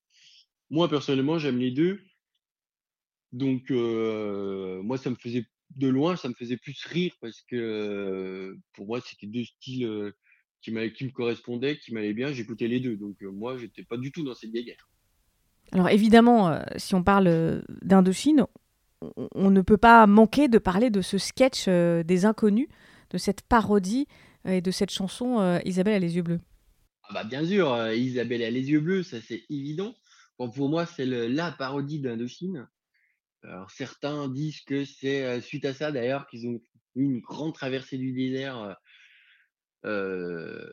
Moi, 0.69 0.89
personnellement, 0.89 1.37
j'aime 1.37 1.59
les 1.59 1.71
deux. 1.71 2.01
Donc, 3.31 3.69
moi, 3.69 4.97
ça 4.97 5.09
me 5.09 5.15
faisait 5.15 5.45
de 5.75 5.87
loin, 5.87 6.15
ça 6.15 6.29
me 6.29 6.33
faisait 6.33 6.57
plus 6.57 6.83
rire 6.85 7.13
parce 7.21 7.41
que 7.41 8.57
pour 8.73 8.87
moi, 8.87 8.99
c'était 9.01 9.27
deux 9.27 9.43
styles 9.43 10.13
qui, 10.61 10.71
qui 10.71 11.05
me 11.05 11.11
correspondaient, 11.11 11.77
qui 11.77 11.93
m'allaient 11.93 12.13
bien. 12.13 12.33
J'écoutais 12.33 12.67
les 12.67 12.79
deux. 12.79 12.97
Donc, 12.97 13.21
moi, 13.21 13.57
j'étais 13.57 13.83
pas 13.83 13.97
du 13.97 14.11
tout 14.11 14.23
dans 14.23 14.33
cette 14.33 14.51
guerre. 14.51 14.89
Alors 15.73 15.89
évidemment, 15.89 16.59
si 16.77 16.95
on 16.95 17.03
parle 17.03 17.61
d'Indochine, 17.81 18.45
on, 19.01 19.51
ne 19.51 19.61
peut 19.61 19.77
pas 19.77 20.07
manquer 20.07 20.47
de 20.47 20.57
parler 20.57 20.89
de 20.89 21.01
ce 21.01 21.17
sketch 21.17 21.65
euh, 21.67 22.03
des 22.03 22.25
inconnus, 22.25 22.67
de 23.09 23.17
cette 23.17 23.41
parodie 23.41 24.07
euh, 24.45 24.53
et 24.53 24.61
de 24.61 24.71
cette 24.71 24.91
chanson 24.91 25.39
euh, 25.39 25.59
Isabelle 25.65 25.95
a 25.95 25.99
les 25.99 26.15
yeux 26.15 26.23
bleus. 26.23 26.41
Ah 27.03 27.13
bah 27.13 27.23
bien 27.23 27.45
sûr, 27.45 27.91
Isabelle 27.93 28.43
a 28.43 28.49
les 28.49 28.69
yeux 28.69 28.81
bleus, 28.81 29.03
ça 29.03 29.21
c'est 29.21 29.43
évident. 29.49 29.95
Pour 30.37 30.69
moi, 30.69 30.85
c'est 30.85 31.05
la 31.05 31.51
parodie 31.51 31.99
d'Indochine. 31.99 32.67
Alors 33.43 33.71
certains 33.71 34.27
disent 34.27 34.61
que 34.61 34.83
c'est 34.83 35.39
suite 35.39 35.63
à 35.63 35.73
ça 35.73 35.91
d'ailleurs 35.91 36.27
qu'ils 36.27 36.47
ont 36.47 36.59
eu 36.95 37.03
une 37.03 37.21
grande 37.21 37.53
traversée 37.53 37.97
du 37.97 38.11
désert 38.11 38.75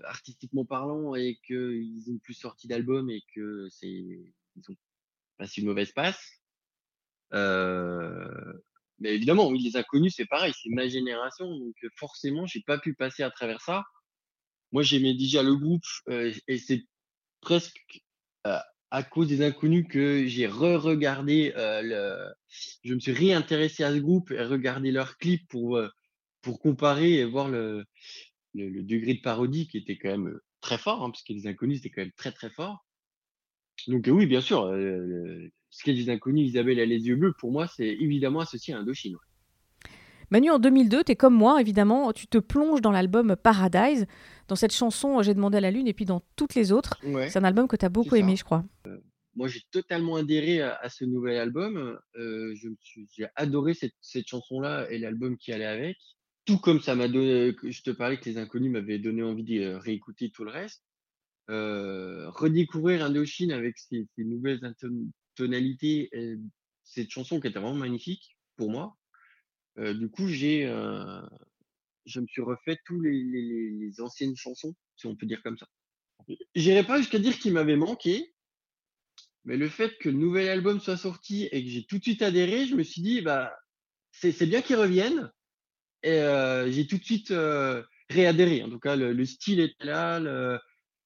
artistiquement 0.03 0.65
parlant 0.65 1.15
et 1.15 1.39
qu'ils 1.47 2.11
ont 2.11 2.19
plus 2.19 2.35
sorti 2.35 2.67
d'album 2.67 3.09
et 3.11 3.23
que 3.33 3.69
c'est 3.71 4.05
ont 4.69 4.75
passé 5.39 5.61
une 5.61 5.69
mauvaise 5.69 5.93
passe. 5.93 6.44
Euh, 7.35 8.53
mais 8.99 9.15
évidemment, 9.15 9.49
oui, 9.49 9.63
les 9.63 9.77
inconnus, 9.77 10.15
c'est 10.17 10.27
pareil, 10.27 10.53
c'est 10.61 10.71
ma 10.71 10.89
génération, 10.89 11.47
donc 11.47 11.75
euh, 11.85 11.89
forcément, 11.97 12.47
j'ai 12.47 12.63
pas 12.63 12.79
pu 12.79 12.95
passer 12.95 13.23
à 13.23 13.31
travers 13.31 13.61
ça. 13.61 13.85
Moi, 14.73 14.83
j'aimais 14.83 15.15
déjà 15.15 15.43
le 15.43 15.57
groupe 15.57 15.85
euh, 16.09 16.33
et 16.49 16.59
c'est 16.59 16.85
presque 17.41 18.03
à 18.91 19.03
cause 19.03 19.29
des 19.29 19.43
inconnus 19.43 19.87
que 19.89 20.27
j'ai 20.27 20.47
re-regardé 20.47 21.53
le. 21.57 22.33
Je 22.85 22.95
me 22.95 23.01
suis 23.01 23.13
réintéressé 23.13 23.83
à 23.83 23.93
ce 23.93 23.99
groupe 23.99 24.31
et 24.31 24.43
regardé 24.43 24.93
leurs 24.93 25.17
clips 25.17 25.49
pour, 25.49 25.81
pour 26.43 26.61
comparer 26.61 27.15
et 27.15 27.25
voir 27.25 27.49
le, 27.49 27.87
degré 28.55 29.15
de 29.15 29.21
parodie 29.21 29.67
qui 29.67 29.79
était 29.79 29.97
quand 29.97 30.11
même 30.11 30.39
très 30.61 30.79
fort, 30.79 31.03
hein, 31.03 31.11
parce 31.11 31.25
que 31.25 31.33
les 31.33 31.47
inconnus, 31.47 31.79
c'était 31.79 31.91
quand 31.91 32.03
même 32.03 32.13
très 32.13 32.33
très 32.33 32.51
fort. 32.51 32.84
Donc, 33.89 34.09
euh, 34.09 34.13
oui, 34.13 34.27
bien 34.27 34.41
sûr, 34.41 34.65
euh, 34.65 35.51
sketch 35.71 35.97
des 35.97 36.11
inconnus, 36.11 36.49
Isabelle 36.49 36.81
a 36.81 36.87
les 36.87 37.07
yeux 37.07 37.17
bleus, 37.17 37.35
pour 37.39 37.53
moi, 37.53 37.67
c'est 37.67 37.89
évidemment 37.89 38.41
associé 38.41 38.75
à 38.75 38.79
Indochine. 38.79 39.17
Manu, 40.31 40.51
en 40.51 40.59
2002, 40.59 41.05
tu 41.05 41.13
es 41.13 41.17
comme 41.17 41.35
moi, 41.35 41.61
évidemment, 41.61 42.13
tu 42.13 42.27
te 42.27 42.39
plonges 42.39 42.81
dans 42.81 42.91
l'album 42.91 43.37
Paradise, 43.37 44.07
dans 44.49 44.57
cette 44.57 44.73
chanson 44.73 45.23
J'ai 45.23 45.35
demandé 45.35 45.59
à 45.59 45.61
la 45.61 45.71
lune 45.71 45.87
et 45.87 45.95
puis 45.95 46.05
dans 46.05 46.23
toutes 46.37 46.55
les 46.55 46.73
autres. 46.73 46.99
Ouais. 47.05 47.29
C'est 47.29 47.39
un 47.39 47.45
album 47.45 47.69
que 47.69 47.77
tu 47.77 47.85
as 47.85 47.89
beaucoup 47.89 48.17
aimé, 48.17 48.37
je 48.37 48.45
crois. 48.45 48.65
moi 49.37 49.49
j'ai 49.49 49.61
totalement 49.71 50.17
adhéré 50.17 50.63
à, 50.63 50.77
à 50.77 50.89
ce 50.89 51.05
nouvel 51.05 51.37
album. 51.37 51.99
Euh, 52.17 52.55
j'ai 52.55 53.27
adoré 53.37 53.75
cette, 53.75 53.95
cette 54.01 54.27
chanson-là 54.27 54.91
et 54.91 54.99
l'album 54.99 55.37
qui 55.37 55.53
allait 55.53 55.65
avec. 55.67 55.99
Tout 56.47 56.59
comme 56.59 56.81
ça 56.81 56.95
m'a 56.95 57.09
donné, 57.09 57.55
je 57.63 57.83
te 57.83 57.91
parlais 57.91 58.19
que 58.19 58.29
les 58.29 58.37
inconnus 58.37 58.71
m'avaient 58.71 58.99
donné 58.99 59.23
envie 59.23 59.45
de 59.45 59.63
euh, 59.63 59.79
réécouter 59.79 60.31
tout 60.31 60.45
le 60.45 60.51
reste. 60.51 60.83
Euh, 61.51 62.31
redécouvrir 62.31 63.05
Indochine 63.05 63.53
avec 63.53 63.77
ses, 63.77 64.07
nouvelles 64.17 64.61
tonalités, 65.35 66.09
et 66.13 66.37
cette 66.85 67.11
chanson 67.11 67.39
qui 67.39 67.49
était 67.49 67.59
vraiment 67.59 67.75
magnifique 67.75 68.39
pour 68.57 68.71
moi. 68.71 68.97
Euh, 69.79 69.93
du 69.93 70.09
coup, 70.09 70.27
j'ai, 70.27 70.67
euh, 70.67 71.21
je 72.07 72.21
me 72.21 72.27
suis 72.27 72.41
refait 72.41 72.79
tous 72.87 72.99
les, 73.01 73.23
les, 73.25 73.71
les- 73.71 74.01
anciennes 74.01 74.37
chansons, 74.37 74.75
si 74.97 75.07
on 75.07 75.17
peut 75.17 75.27
dire 75.27 75.43
comme 75.43 75.59
ça. 75.59 75.69
J'irai 76.55 76.85
pas 76.85 76.99
jusqu'à 76.99 77.19
dire 77.19 77.39
qu'il 77.39 77.53
m'avait 77.53 77.77
manqué, 77.77 78.35
mais 79.45 79.59
le 79.59 79.69
fait 79.69 79.99
que 79.99 80.09
le 80.09 80.17
nouvel 80.17 80.49
album 80.49 80.81
soit 80.81 80.97
sorti 80.97 81.45
et 81.53 81.63
que 81.63 81.71
j'ai 81.71 81.85
tout 81.85 81.99
de 81.99 82.05
suite 82.05 82.23
adhéré, 82.23 82.67
je 82.67 82.75
me 82.75 82.83
suis 82.83 83.03
dit, 83.03 83.21
bah, 83.21 83.55
c'est 84.13 84.33
c'est 84.33 84.47
bien 84.47 84.63
qu'ils 84.63 84.77
reviennent. 84.77 85.31
Et 86.03 86.21
euh, 86.21 86.71
j'ai 86.71 86.87
tout 86.87 86.97
de 86.97 87.05
suite 87.05 87.31
euh, 87.33 87.83
réadhéré. 88.09 88.63
En 88.63 88.71
tout 88.71 88.79
cas, 88.79 88.97
le, 88.97 89.13
le 89.13 89.25
style 89.27 89.61
était 89.61 89.85
là, 89.85 90.21
le, 90.21 90.59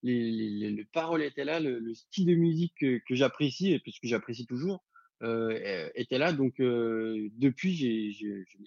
les, 0.02 0.30
les, 0.30 0.50
les- 0.50 0.70
les 0.70 0.84
paroles 0.84 1.22
étaient 1.22 1.44
là, 1.44 1.60
le, 1.60 1.78
le 1.78 1.94
style 1.94 2.26
de 2.26 2.34
musique 2.34 2.74
que, 2.80 2.98
que 3.06 3.14
j'apprécie, 3.14 3.72
et 3.72 3.78
puisque 3.80 4.04
j'apprécie 4.06 4.46
toujours, 4.46 4.84
euh, 5.22 5.50
euh, 5.50 5.88
était 5.94 6.18
là. 6.18 6.32
Donc, 6.32 6.60
euh, 6.60 7.28
depuis, 7.38 7.74
j'ai 7.74 8.14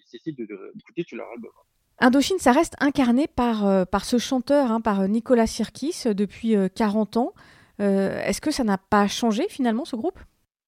cessé 0.06 0.32
de- 0.32 0.44
de- 0.44 0.72
d'écouter 0.74 1.04
tout 1.04 1.16
leur 1.16 1.30
album. 1.30 1.50
Indochine, 1.98 2.38
ça 2.38 2.52
reste 2.52 2.74
incarné 2.80 3.26
par, 3.28 3.66
euh, 3.66 3.84
par 3.84 4.04
ce 4.04 4.18
chanteur, 4.18 4.70
hein, 4.72 4.80
par 4.80 5.08
Nicolas 5.08 5.46
Sirkis, 5.46 6.02
depuis 6.06 6.56
euh, 6.56 6.68
40 6.68 7.16
ans. 7.16 7.32
Est-ce 7.78 8.40
que 8.40 8.52
ça 8.52 8.62
n'a 8.62 8.78
pas 8.78 9.08
changé 9.08 9.46
finalement 9.48 9.84
ce 9.84 9.96
groupe? 9.96 10.18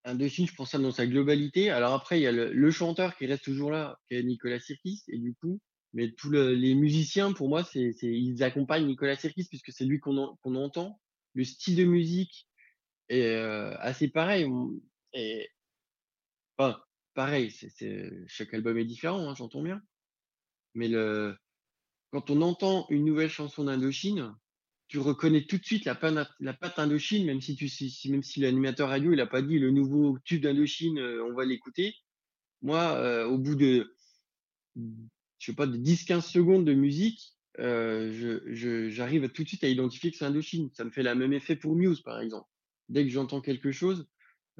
Indochine, 0.04 0.48
je 0.48 0.54
pense 0.54 0.70
ça 0.72 0.78
dans 0.78 0.90
sa 0.90 1.06
globalité. 1.06 1.70
Alors 1.70 1.92
après, 1.94 2.18
il 2.18 2.22
y 2.22 2.26
a 2.26 2.32
le, 2.32 2.52
le 2.52 2.70
chanteur 2.72 3.16
qui 3.16 3.26
reste 3.26 3.44
toujours 3.44 3.70
là, 3.70 3.98
qui 4.08 4.16
est 4.16 4.22
Nicolas 4.24 4.58
Sirkis, 4.58 5.02
et 5.08 5.18
du 5.18 5.32
coup, 5.34 5.60
mais 5.94 6.12
tous 6.12 6.30
le- 6.30 6.54
les 6.54 6.74
musiciens, 6.76 7.32
pour 7.34 7.48
moi, 7.50 7.64
c'est, 7.64 7.92
ils 8.02 8.42
accompagnent 8.44 8.86
Nicolas 8.86 9.16
Sirkis 9.16 9.46
puisque 9.48 9.72
c'est 9.72 9.86
lui 9.86 10.00
qu'on, 10.00 10.18
en- 10.18 10.38
entend. 10.56 11.00
Le 11.34 11.44
style 11.44 11.76
de 11.76 11.84
musique 11.84 12.48
est 13.08 13.36
euh, 13.36 13.76
assez 13.78 14.08
pareil. 14.08 14.46
Et, 15.14 15.50
enfin, 16.58 16.80
pareil, 17.14 17.50
c'est, 17.50 18.10
chaque 18.26 18.54
album 18.54 18.78
est 18.78 18.84
différent, 18.84 19.28
hein, 19.28 19.34
j'entends 19.34 19.62
bien. 19.62 19.82
Mais 20.74 20.88
le, 20.88 21.36
quand 22.12 22.30
on 22.30 22.42
entend 22.42 22.86
une 22.90 23.04
nouvelle 23.04 23.30
chanson 23.30 23.64
d'Indochine, 23.64 24.34
tu 24.88 24.98
reconnais 25.00 25.46
tout 25.46 25.58
de 25.58 25.64
suite 25.64 25.84
la, 25.86 25.94
patte- 25.94 26.30
la 26.40 26.54
patte 26.54 26.78
Indochine, 26.78 27.26
même 27.26 27.40
si 27.42 27.56
tu 27.56 27.68
même 28.10 28.22
si 28.22 28.40
l'animateur 28.40 28.90
radio 28.90 29.12
il 29.12 29.20
a 29.20 29.26
pas 29.26 29.42
dit 29.42 29.58
le 29.58 29.70
nouveau 29.70 30.18
tube 30.24 30.42
d'Indochine, 30.42 30.98
euh, 30.98 31.24
on 31.24 31.34
va 31.34 31.44
l'écouter. 31.46 31.94
Moi, 32.62 32.94
euh, 32.96 33.26
au 33.26 33.38
bout 33.38 33.56
de 33.56 33.94
je 35.38 35.46
sais 35.46 35.56
pas 35.56 35.66
de 35.66 35.76
10-15 35.76 36.22
secondes 36.22 36.64
de 36.64 36.74
musique, 36.74 37.34
euh, 37.60 38.88
j'arrive 38.90 39.28
tout 39.28 39.42
de 39.42 39.48
suite 39.48 39.64
à 39.64 39.68
identifier 39.68 40.10
que 40.10 40.16
c'est 40.16 40.24
Indochine. 40.24 40.70
Ça 40.72 40.84
me 40.84 40.90
fait 40.90 41.02
le 41.02 41.14
même 41.14 41.32
effet 41.32 41.56
pour 41.56 41.76
Muse, 41.76 42.00
par 42.00 42.20
exemple. 42.20 42.48
Dès 42.88 43.04
que 43.04 43.10
j'entends 43.10 43.40
quelque 43.40 43.72
chose, 43.72 44.06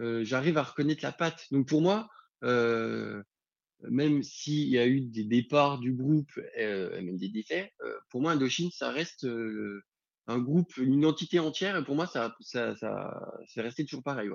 euh, 0.01 0.25
j'arrive 0.25 0.59
à 0.59 0.63
reconnaître 0.63 1.03
la 1.03 1.13
patte. 1.13 1.47
Donc 1.51 1.69
pour 1.69 1.83
moi, 1.83 2.09
euh, 2.43 3.23
même 3.83 4.23
s'il 4.23 4.69
y 4.69 4.79
a 4.79 4.87
eu 4.87 5.01
des 5.01 5.25
départs 5.25 5.79
du 5.79 5.93
groupe, 5.93 6.31
euh, 6.59 7.01
même 7.03 7.19
des 7.19 7.29
décès, 7.29 7.73
pour 8.11 8.21
moi, 8.21 8.33
Indochine, 8.33 8.71
ça 8.71 8.91
reste 8.91 9.27
un 10.27 10.39
groupe, 10.39 10.77
une 10.79 11.05
entité 11.05 11.39
entière, 11.39 11.77
et 11.77 11.85
pour 11.85 11.97
moi, 11.97 12.07
ça, 12.07 12.35
ça, 12.41 12.75
ça, 12.77 13.33
c'est 13.47 13.61
resté 13.61 13.85
toujours 13.85 14.03
pareil. 14.03 14.31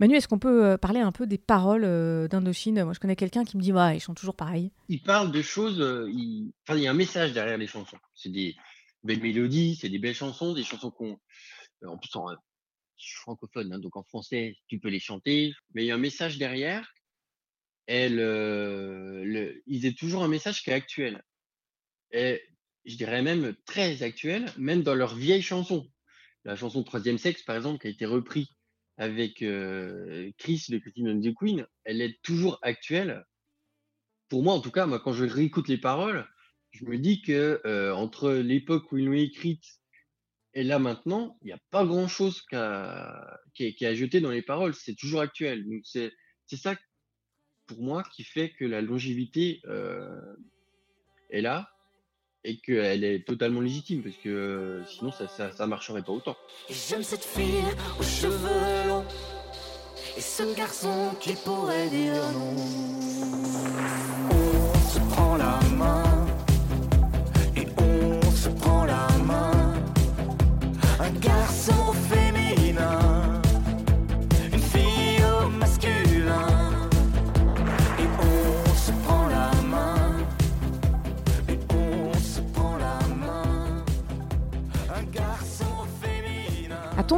Manu, 0.00 0.14
est-ce 0.14 0.28
qu'on 0.28 0.38
peut 0.38 0.64
euh, 0.64 0.78
parler 0.78 1.00
un 1.00 1.10
peu 1.10 1.26
des 1.26 1.38
paroles 1.38 1.82
euh, 1.84 2.28
d'Indochine? 2.28 2.84
Moi, 2.84 2.92
je 2.92 3.00
connais 3.00 3.16
quelqu'un 3.16 3.44
qui 3.44 3.56
me 3.56 3.62
dit, 3.62 3.72
ouais, 3.72 3.96
ils 3.96 4.00
chantent 4.00 4.16
toujours 4.16 4.36
pareil. 4.36 4.70
Il 4.88 5.02
parle 5.02 5.32
de 5.32 5.42
choses, 5.42 5.80
euh, 5.80 6.08
il... 6.12 6.52
y 6.68 6.86
a 6.86 6.90
un 6.90 6.94
message 6.94 7.32
derrière 7.32 7.58
les 7.58 7.66
chansons. 7.66 7.98
C'est 8.14 8.30
des 8.30 8.54
belles 9.02 9.20
mélodies, 9.20 9.76
c'est 9.80 9.88
des 9.88 9.98
belles 9.98 10.14
chansons, 10.14 10.54
des 10.54 10.62
chansons 10.62 10.92
qu'on, 10.92 11.18
en 11.84 11.98
plus, 11.98 12.14
en, 12.14 12.30
je 12.30 13.06
suis 13.06 13.16
francophone, 13.16 13.72
hein, 13.72 13.80
donc 13.80 13.96
en 13.96 14.04
français, 14.04 14.56
tu 14.68 14.78
peux 14.78 14.88
les 14.88 15.00
chanter, 15.00 15.52
mais 15.74 15.84
il 15.84 15.86
y 15.88 15.90
a 15.90 15.96
un 15.96 15.98
message 15.98 16.38
derrière. 16.38 16.92
Et 17.88 18.06
ils 18.06 19.86
ont 19.86 19.92
toujours 19.94 20.22
un 20.22 20.28
message 20.28 20.62
qui 20.62 20.70
est 20.70 20.74
actuel. 20.74 21.24
Et 22.12 22.42
je 22.84 22.96
dirais 22.96 23.22
même 23.22 23.54
très 23.64 24.02
actuel, 24.02 24.52
même 24.58 24.82
dans 24.82 24.94
leurs 24.94 25.14
vieilles 25.14 25.42
chansons. 25.42 25.90
La 26.44 26.54
chanson 26.54 26.84
Troisième 26.84 27.18
Sexe, 27.18 27.42
par 27.42 27.56
exemple, 27.56 27.80
qui 27.80 27.86
a 27.86 27.90
été 27.90 28.04
reprise 28.04 28.48
avec 28.98 29.42
euh, 29.42 30.30
Chris 30.36 30.66
de 30.68 30.78
Christine 30.78 31.22
the 31.22 31.34
Queen, 31.34 31.66
elle 31.84 32.02
est 32.02 32.20
toujours 32.22 32.58
actuelle. 32.62 33.24
Pour 34.28 34.42
moi, 34.42 34.52
en 34.52 34.60
tout 34.60 34.70
cas, 34.70 34.86
moi, 34.86 35.00
quand 35.00 35.12
je 35.12 35.24
réécoute 35.24 35.68
les 35.68 35.78
paroles, 35.78 36.28
je 36.72 36.84
me 36.84 36.98
dis 36.98 37.22
que 37.22 37.62
entre 37.94 38.32
l'époque 38.32 38.92
où 38.92 38.98
ils 38.98 39.06
l'ont 39.06 39.14
écrite 39.14 39.64
et 40.52 40.64
là 40.64 40.78
maintenant, 40.78 41.38
il 41.40 41.46
n'y 41.46 41.52
a 41.52 41.60
pas 41.70 41.86
grand 41.86 42.08
chose 42.08 42.42
qui 42.42 42.56
a, 42.56 43.40
qui 43.54 43.64
est 43.64 43.86
ajouté 43.86 44.20
dans 44.20 44.30
les 44.30 44.42
paroles. 44.42 44.74
C'est 44.74 44.94
toujours 44.94 45.20
actuel. 45.20 45.64
C'est 45.84 46.12
ça 46.50 46.74
pour 47.66 47.80
moi, 47.80 48.02
qui 48.14 48.24
fait 48.24 48.50
que 48.50 48.66
la 48.66 48.82
longévité 48.82 49.62
est 51.30 51.40
là 51.40 51.70
et 52.44 52.58
qu'elle 52.58 53.04
est 53.04 53.26
totalement 53.26 53.60
légitime 53.60 54.02
parce 54.02 54.16
que 54.16 54.82
sinon 54.86 55.12
ça, 55.12 55.28
ça, 55.28 55.52
ça 55.52 55.66
marcherait 55.66 56.02
pas 56.02 56.12
autant. 56.12 56.36
J'aime 56.68 57.02
cette 57.02 57.24
fille 57.24 57.62
aux 57.98 58.02
cheveux 58.02 58.67
Et 60.18 60.20
ce 60.20 60.42
garçon 60.56 61.14
qui 61.20 61.34
pourrait 61.34 61.88
dire 61.90 62.32
non 62.32 64.37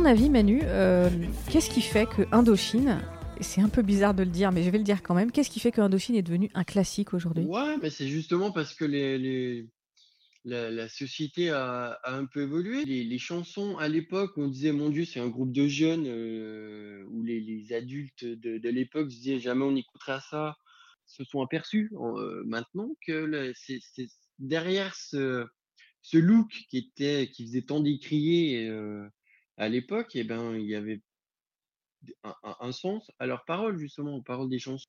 ton 0.00 0.06
avis, 0.06 0.30
Manu, 0.30 0.60
euh, 0.62 1.10
qu'est-ce 1.50 1.68
qui 1.68 1.82
fait 1.82 2.06
que 2.06 2.22
Indochine, 2.32 3.02
c'est 3.42 3.60
un 3.60 3.68
peu 3.68 3.82
bizarre 3.82 4.14
de 4.14 4.22
le 4.22 4.30
dire, 4.30 4.50
mais 4.50 4.62
je 4.62 4.70
vais 4.70 4.78
le 4.78 4.84
dire 4.84 5.02
quand 5.02 5.14
même, 5.14 5.30
qu'est-ce 5.30 5.50
qui 5.50 5.60
fait 5.60 5.72
que 5.72 5.82
Indochine 5.82 6.14
est 6.14 6.22
devenu 6.22 6.50
un 6.54 6.64
classique 6.64 7.12
aujourd'hui? 7.12 7.44
Ouais, 7.44 7.76
mais 7.82 7.90
c'est 7.90 8.08
justement 8.08 8.50
parce 8.50 8.72
que 8.72 8.86
les, 8.86 9.68
la, 10.44 10.88
société 10.88 11.50
a, 11.50 11.98
un 12.04 12.24
peu 12.24 12.42
évolué. 12.44 12.86
Les, 12.86 13.18
chansons 13.18 13.76
à 13.76 13.88
l'époque, 13.88 14.32
on 14.38 14.48
disait 14.48 14.72
mon 14.72 14.88
Dieu, 14.88 15.04
c'est 15.04 15.20
un 15.20 15.28
groupe 15.28 15.52
de 15.52 15.66
jeunes, 15.66 16.06
euh, 16.06 17.04
où 17.10 17.22
les, 17.22 17.70
adultes 17.74 18.24
de, 18.24 18.68
l'époque 18.70 19.08
disaient 19.08 19.38
jamais 19.38 19.64
on 19.64 19.76
écoutera 19.76 20.20
ça, 20.30 20.56
se 21.04 21.24
sont 21.24 21.42
aperçus 21.42 21.92
euh, 21.92 22.42
maintenant 22.46 22.88
que 23.06 23.52
c'est 23.54 24.08
derrière 24.38 24.94
ce, 24.94 25.44
ce 26.00 26.16
look 26.16 26.48
qui 26.70 26.78
était 26.78 27.28
qui 27.30 27.44
faisait 27.44 27.62
tant 27.62 27.80
décrier 27.80 28.66
euh, 28.66 29.06
à 29.60 29.68
l'époque, 29.68 30.16
et 30.16 30.24
ben 30.24 30.56
il 30.56 30.66
y 30.66 30.74
avait 30.74 31.02
un, 32.42 32.72
sens 32.72 33.10
à 33.18 33.26
leurs 33.26 33.44
paroles 33.44 33.78
justement, 33.78 34.16
aux 34.16 34.22
paroles 34.22 34.48
des 34.48 34.58
chansons 34.58 34.88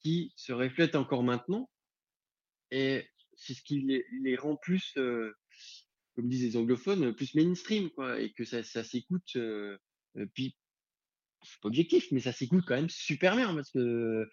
qui 0.00 0.32
se 0.34 0.54
reflètent 0.54 0.96
encore 0.96 1.22
maintenant. 1.22 1.68
Et 2.70 3.06
c'est 3.34 3.52
ce 3.52 3.62
qui 3.62 4.02
les, 4.22 4.36
rend 4.36 4.56
plus, 4.56 4.94
euh, 4.96 5.30
comme 6.14 6.30
disent 6.30 6.42
les 6.42 6.56
anglophones, 6.56 7.14
plus 7.14 7.34
mainstream, 7.34 7.90
quoi, 7.90 8.18
et 8.18 8.32
que 8.32 8.44
ça, 8.44 8.62
s'écoute, 8.82 9.36
euh, 9.36 9.76
euh, 10.16 10.26
puis 10.32 10.56
c'est 11.42 11.60
pas 11.60 11.68
objectif, 11.68 12.10
mais 12.12 12.20
ça 12.20 12.32
s'écoute 12.32 12.64
quand 12.66 12.76
même 12.76 12.88
super 12.88 13.36
bien 13.36 13.54
parce 13.54 13.70
que 13.70 14.26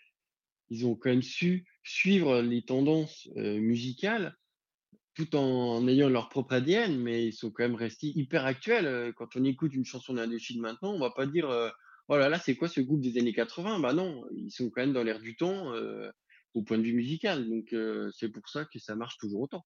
ils 0.70 0.86
ont 0.86 0.96
quand 0.96 1.10
même 1.10 1.22
su 1.22 1.68
suivre 1.84 2.42
les 2.42 2.64
tendances 2.64 3.28
musicales 3.36 4.38
tout 5.20 5.36
en, 5.36 5.86
ayant 5.90 6.08
leur 6.08 6.30
propre 6.30 6.54
ADN, 6.54 6.98
mais 6.98 7.26
ils 7.26 7.34
sont 7.34 7.52
quand 7.52 7.64
même 7.64 7.76
restés 7.76 8.08
hyper 8.16 8.46
actuels. 8.46 8.86
Euh, 8.86 9.12
Quand 9.12 9.36
on 9.36 9.44
écoute 9.44 9.74
une 9.74 9.84
chanson 9.84 10.14
d'Indochine 10.14 10.62
maintenant, 10.62 10.94
on 10.94 11.00
va 11.00 11.10
pas 11.10 11.26
dire 11.26 11.50
euh, 11.50 11.70
oh 12.08 12.18
là 12.18 12.30
là, 12.30 12.40
c'est 12.40 12.56
quoi 12.56 12.70
ce 12.70 12.80
groupe 12.80 13.02
des 13.02 13.20
années 13.20 13.34
80 13.34 13.80
Bah 13.80 13.92
non, 13.92 14.24
ils 14.32 14.50
sont 14.50 14.70
quand 14.70 14.80
même 14.80 14.94
dans 14.94 15.04
l'air 15.04 15.20
du 15.20 15.36
temps 15.36 15.74
euh, 15.74 16.10
au 16.54 16.62
point 16.62 16.78
de 16.78 16.84
vue 16.84 16.94
musical. 16.94 17.50
Donc 17.50 17.76
c'est 18.14 18.30
pour 18.30 18.48
ça 18.48 18.64
que 18.64 18.80
ça 18.80 18.96
marche 18.96 19.18
toujours 19.18 19.42
autant. 19.42 19.66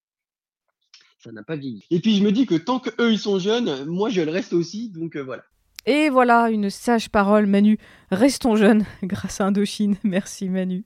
Ça 1.20 1.32
n'a 1.32 1.44
pas 1.44 1.56
vieilli. 1.56 1.86
Et 1.92 2.00
puis 2.00 2.18
je 2.18 2.24
me 2.24 2.32
dis 2.32 2.48
que 2.48 2.56
tant 2.56 2.80
que 2.80 2.90
eux 3.00 3.12
ils 3.12 3.20
sont 3.20 3.38
jeunes, 3.38 3.86
moi 3.86 4.10
je 4.10 4.22
le 4.22 4.32
reste 4.32 4.54
aussi. 4.54 4.90
Donc 4.90 5.16
voilà. 5.18 5.44
Et 5.86 6.10
voilà, 6.10 6.50
une 6.50 6.72
sage 6.72 7.10
parole, 7.10 7.46
Manu. 7.46 7.78
Restons 8.10 8.56
jeunes 8.56 8.86
grâce 9.04 9.40
à 9.40 9.46
Indochine. 9.46 9.98
Merci, 10.04 10.50
Manu. 10.50 10.86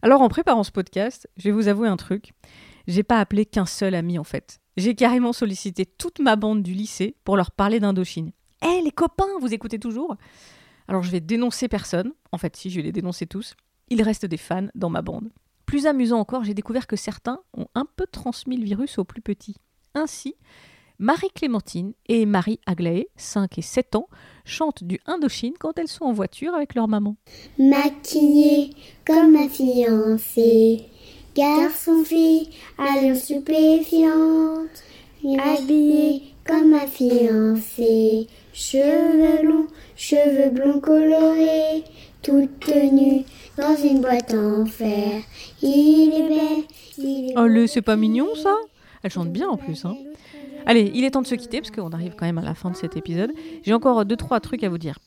Alors, 0.00 0.22
en 0.22 0.28
préparant 0.28 0.62
ce 0.62 0.70
podcast, 0.70 1.28
je 1.36 1.44
vais 1.44 1.50
vous 1.50 1.68
avouer 1.68 1.88
un 1.88 1.96
truc. 1.96 2.32
J'ai 2.86 3.02
pas 3.02 3.20
appelé 3.20 3.46
qu'un 3.46 3.66
seul 3.66 3.94
ami, 3.94 4.18
en 4.18 4.24
fait. 4.24 4.60
J'ai 4.76 4.94
carrément 4.94 5.32
sollicité 5.32 5.86
toute 5.86 6.18
ma 6.20 6.36
bande 6.36 6.62
du 6.62 6.72
lycée 6.72 7.16
pour 7.24 7.36
leur 7.36 7.50
parler 7.50 7.80
d'Indochine. 7.80 8.32
Hé, 8.62 8.82
les 8.82 8.90
copains, 8.90 9.38
vous 9.40 9.54
écoutez 9.54 9.78
toujours? 9.78 10.16
Alors, 10.88 11.02
je 11.02 11.10
vais 11.10 11.20
dénoncer 11.20 11.68
personne. 11.68 12.12
En 12.32 12.38
fait, 12.38 12.56
si, 12.56 12.70
je 12.70 12.76
vais 12.76 12.82
les 12.82 12.92
dénoncer 12.92 13.26
tous. 13.26 13.54
Il 13.88 14.02
reste 14.02 14.26
des 14.26 14.36
fans 14.36 14.68
dans 14.74 14.90
ma 14.90 15.02
bande. 15.02 15.30
Plus 15.66 15.86
amusant 15.86 16.18
encore, 16.18 16.44
j'ai 16.44 16.54
découvert 16.54 16.86
que 16.86 16.96
certains 16.96 17.40
ont 17.56 17.66
un 17.74 17.86
peu 17.96 18.06
transmis 18.06 18.56
le 18.56 18.64
virus 18.64 18.98
aux 18.98 19.04
plus 19.04 19.22
petits. 19.22 19.56
Ainsi, 19.94 20.34
Marie-Clémentine 20.98 21.94
et 22.06 22.26
Marie 22.26 22.60
Aglaé, 22.66 23.08
5 23.16 23.58
et 23.58 23.62
7 23.62 23.96
ans, 23.96 24.08
chantent 24.44 24.84
du 24.84 25.00
Indochine 25.06 25.54
quand 25.58 25.78
elles 25.78 25.88
sont 25.88 26.04
en 26.04 26.12
voiture 26.12 26.54
avec 26.54 26.74
leur 26.74 26.88
maman. 26.88 27.16
maquillée 27.58 28.70
comme 29.06 29.32
ma 29.32 29.48
fiancée. 29.48 30.86
Garçon-fille, 31.34 32.50
allure 32.78 33.16
stupéfiante, 33.16 34.84
habillée 35.38 36.22
comme 36.46 36.70
ma 36.70 36.86
fiancée. 36.86 38.28
Cheveux 38.52 39.42
longs, 39.42 39.66
cheveux 39.96 40.50
blonds 40.50 40.78
colorés, 40.78 41.82
toute 42.22 42.68
nue 42.68 43.24
dans 43.56 43.74
une 43.76 44.00
boîte 44.00 44.32
en 44.32 44.64
fer. 44.64 45.22
Il 45.60 46.12
est 46.14 46.28
belle, 46.28 46.64
il 46.98 47.30
est 47.30 47.34
Oh, 47.36 47.46
le, 47.46 47.66
c'est 47.66 47.82
pas 47.82 47.96
mignon 47.96 48.28
ça? 48.36 48.54
Elle 49.02 49.10
chante 49.10 49.30
bien 49.32 49.48
en 49.48 49.56
plus. 49.56 49.84
Hein. 49.84 49.96
Allez, 50.66 50.92
il 50.94 51.04
est 51.04 51.10
temps 51.10 51.22
de 51.22 51.26
se 51.26 51.34
quitter 51.34 51.60
parce 51.60 51.72
qu'on 51.72 51.90
arrive 51.90 52.14
quand 52.16 52.26
même 52.26 52.38
à 52.38 52.42
la 52.42 52.54
fin 52.54 52.70
de 52.70 52.76
cet 52.76 52.96
épisode. 52.96 53.32
J'ai 53.64 53.74
encore 53.74 54.04
deux 54.04 54.16
trois 54.16 54.38
trucs 54.38 54.62
à 54.62 54.68
vous 54.68 54.78
dire. 54.78 54.98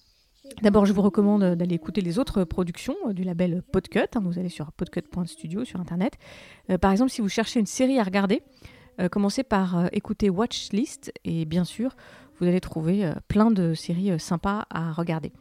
D'abord, 0.61 0.85
je 0.87 0.93
vous 0.93 1.03
recommande 1.03 1.55
d'aller 1.55 1.75
écouter 1.75 2.01
les 2.01 2.17
autres 2.17 2.43
productions 2.43 2.95
euh, 3.07 3.13
du 3.13 3.23
label 3.23 3.61
Podcut. 3.71 3.99
hein. 4.15 4.21
Vous 4.23 4.39
allez 4.39 4.49
sur 4.49 4.71
podcut.studio 4.71 5.65
sur 5.65 5.79
internet. 5.79 6.13
Euh, 6.71 6.79
par 6.79 6.91
exemple, 6.91 7.11
si 7.11 7.21
vous 7.21 7.29
cherchez 7.29 7.59
une 7.59 7.67
série 7.67 7.99
à 7.99 8.03
regarder, 8.03 8.41
euh, 8.99 9.07
commencez 9.07 9.43
par 9.43 9.87
écouter 9.93 10.31
Watchlist 10.31 11.11
et 11.23 11.45
bien 11.45 11.63
sûr, 11.63 11.95
vous 12.39 12.47
allez 12.47 12.59
trouver 12.59 13.11
plein 13.27 13.51
de 13.51 13.73
séries 13.73 14.19
sympas 14.19 14.65
à 14.69 14.91
regarder. 14.93 15.31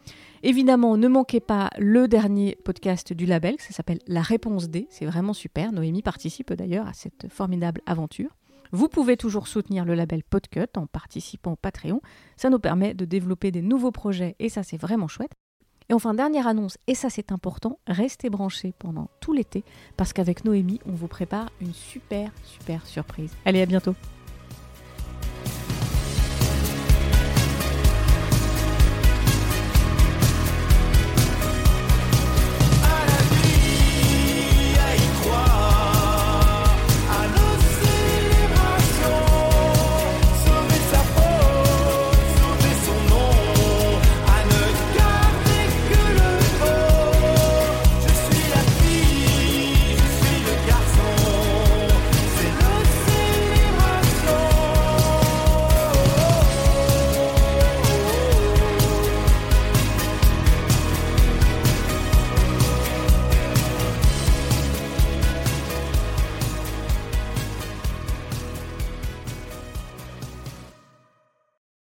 Évidemment, 0.43 0.97
ne 0.97 1.09
manquez 1.09 1.41
pas 1.41 1.71
le 1.79 2.09
dernier 2.09 2.57
podcast 2.65 3.13
du 3.13 3.27
label, 3.27 3.57
ça 3.59 3.73
s'appelle 3.73 3.99
La 4.07 4.23
Réponse 4.23 4.71
D. 4.71 4.87
C'est 4.91 5.05
vraiment 5.05 5.35
super. 5.35 5.73
Noémie 5.73 6.03
participe 6.03 6.53
d'ailleurs 6.53 6.87
à 6.87 6.95
cette 6.95 7.27
formidable 7.31 7.83
aventure. 7.85 8.31
Vous 8.73 8.89
pouvez 8.89 9.17
toujours 9.17 9.49
soutenir 9.49 9.85
le 9.85 9.95
label 9.95 10.23
Podcut 10.23 10.69
en 10.77 10.87
participant 10.87 11.53
au 11.53 11.57
Patreon. 11.57 12.01
Ça 12.37 12.51
nous 12.51 12.59
permet 12.59 12.95
de 12.95 13.05
développer 13.05 13.51
des 13.51 13.63
nouveaux 13.63 13.93
projets 13.93 14.37
et 14.39 14.49
ça 14.49 14.63
c'est 14.63 14.77
vraiment 14.77 15.09
chouette. 15.09 15.33
Et 15.89 15.95
enfin, 15.95 16.15
dernière 16.15 16.49
annonce, 16.49 16.79
et 16.89 16.97
ça 16.97 17.11
c'est 17.11 17.31
important, 17.31 17.79
restez 17.87 18.29
branchés 18.29 18.75
pendant 18.77 19.09
tout 19.21 19.33
l'été 19.33 19.63
parce 19.97 20.13
qu'avec 20.13 20.45
Noémie, 20.45 20.81
on 20.85 20.93
vous 20.93 21.07
prépare 21.07 21.49
une 21.61 21.73
super, 21.73 22.33
super 22.43 22.85
surprise. 22.87 23.31
Allez, 23.45 23.63
à 23.63 23.67
bientôt 23.67 23.95